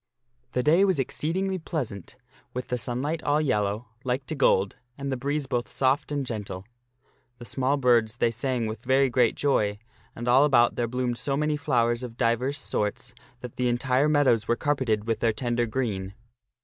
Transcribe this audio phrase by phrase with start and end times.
[0.53, 2.15] The day was exceedingly pleasant
[2.55, 6.65] with the sunlight all yellow, like to gold, and the breeze both soft and gentle.
[7.37, 9.77] The small birds they sang with very great joy,
[10.15, 14.47] and all about there bloomed so many flowers of divers sorts that the entire meadows
[14.47, 16.15] were carpeted with their tender green.